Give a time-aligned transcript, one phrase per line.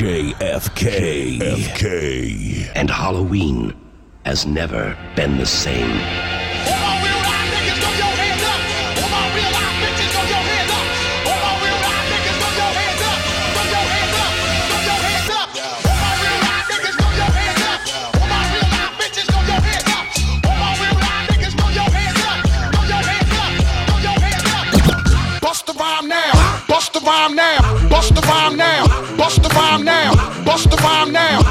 [0.00, 1.40] JFK.
[1.40, 2.72] FK.
[2.74, 3.74] And Halloween
[4.24, 5.90] has never been the same.
[25.42, 29.84] Bust the rhyme now, bust the rhyme now, bust the rhyme now, bust the rhyme
[29.84, 30.14] now,
[30.46, 31.49] bust the rhyme now,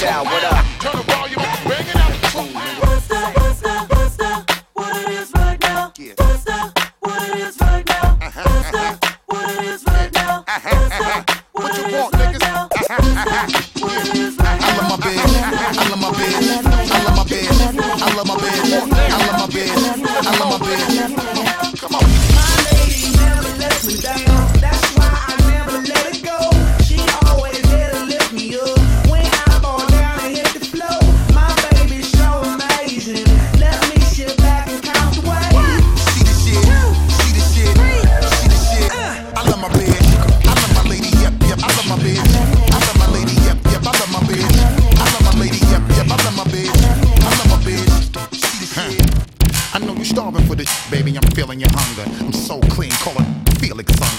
[0.00, 0.64] bang it out the XL, truck what up?
[0.80, 2.54] Turn the volume up and out the truck.
[2.54, 4.50] What's up, what's up, what's up?
[4.72, 5.92] What it is right now?
[6.16, 6.78] What's up?
[7.00, 8.18] What it is right now?
[8.22, 8.62] Uh-huh, uh-huh.
[8.62, 9.04] What's up?
[9.26, 10.44] What it is right now?
[10.48, 11.30] Uh-huh, what's up?
[11.52, 12.19] What you it want,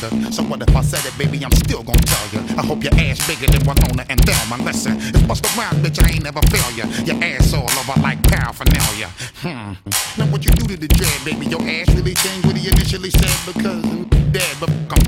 [0.09, 1.43] Felix So what if I said it, baby?
[1.45, 2.41] I'm still gonna tell you.
[2.57, 4.63] I hope your ass bigger than Winona and Thelma.
[4.63, 6.01] Listen, it's bust around, bitch.
[6.03, 6.85] I ain't never fail ya.
[7.05, 9.09] Your ass all over like paraphernalia.
[9.41, 9.73] Hmm.
[10.17, 11.45] Now what you do to the dread, baby?
[11.45, 15.01] Your ass really changed what he initially said because I'm dead, but I'm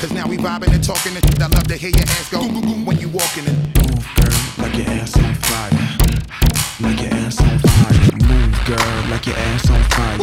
[0.00, 2.98] Cause now we vibing and talking and I love to hear your ass go when
[2.98, 5.70] you walking and Move, girl, like your ass on fire.
[6.80, 8.02] Like your ass on fire.
[8.26, 10.18] Move, girl, like your ass on fire.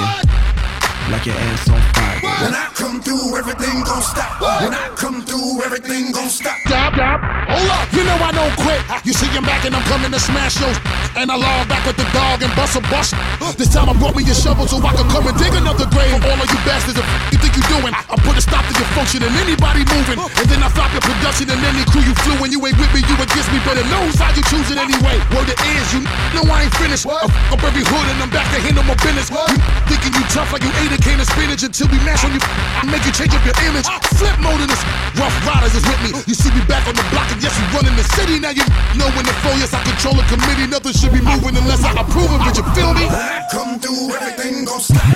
[1.10, 2.20] Like your ass on fire.
[2.20, 2.69] Come
[3.10, 4.38] through, everything gon' stop.
[4.62, 6.54] When I come through, everything gon' stop.
[6.70, 7.18] Stop, stop.
[7.50, 7.90] Hold up.
[7.90, 8.82] You know I don't quit.
[9.02, 10.78] You see him back and I'm coming to smash yours.
[11.18, 13.18] And I log back with the dog and bust a bust.
[13.58, 16.22] This time I brought me a shovel so I can come and dig another grave.
[16.22, 17.02] All of you bastards,
[17.34, 20.18] you think you doing, I put a stop to your function and anybody moving.
[20.18, 22.36] And then I flop your production and any crew you flew.
[22.42, 23.62] When you ain't with me, you against me.
[23.64, 25.22] Better knows how you choose it anyway.
[25.32, 26.02] Word it is, you
[26.34, 27.06] know I ain't finished.
[27.06, 29.30] I f up every hood and I'm back to handle my business.
[29.30, 29.58] You
[29.88, 32.42] thinking you tough like you ate a can of spinach until we mash on you.
[32.42, 33.86] I Make you change up your image.
[34.18, 34.82] Flip mode in this.
[35.20, 36.10] Ruff Ryders is with me.
[36.26, 38.40] You see me back on the block and yes, we running the city.
[38.40, 38.66] Now you
[38.98, 39.54] know when the flow.
[39.62, 40.66] Yes, I control a committee.
[40.66, 42.40] Nothing should be moving unless I approve it.
[42.42, 43.06] But you feel me?
[43.06, 45.14] I come through, everything gon' stop.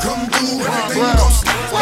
[0.00, 1.81] Come through, everything gon' stop.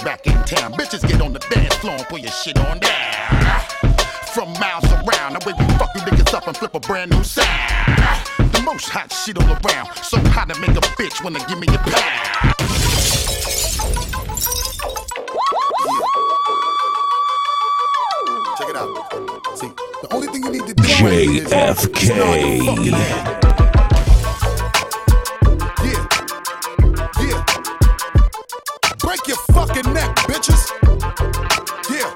[0.00, 0.72] guess back in town?
[0.72, 3.64] Bitches get on the dance floor and put your shit on down.
[4.34, 7.24] From miles around, the way we fuck you niggas up and flip a brand new
[7.24, 7.46] sound.
[8.52, 9.88] The most hot shit all around.
[10.02, 11.90] So hot to make a bitch wanna give me a pound.
[18.58, 19.58] Check it out.
[19.58, 23.49] See, the only thing you need to do right here is- JFK.
[29.10, 30.70] break your fucking neck, bitches.
[31.90, 32.06] Yeah,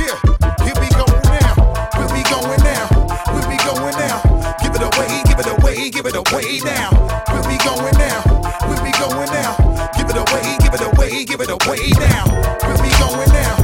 [0.00, 0.16] yeah,
[0.64, 1.54] here we go now.
[1.92, 2.86] Here we going now.
[3.28, 4.22] Here we going now.
[4.62, 6.88] Give it away, give it away, give it away now.
[7.28, 8.22] Here we going now.
[8.64, 9.90] Here we going now.
[9.94, 12.24] Give it away, give it away, give it away now.
[12.64, 13.63] Here we going now.